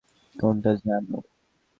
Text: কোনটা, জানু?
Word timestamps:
কোনটা, 0.35 0.71
জানু? 0.81 1.17